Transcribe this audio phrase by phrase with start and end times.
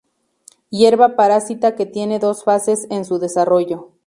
[0.71, 3.91] Hierba parásita que tiene dos fases en su desarrollo.